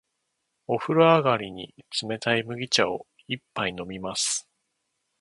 [0.65, 4.49] お風呂上がりに、冷たい麦茶を一杯飲みます。